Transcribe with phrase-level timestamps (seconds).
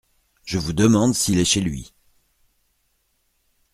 [0.45, 1.93] Je vous demande s’il est chez lui.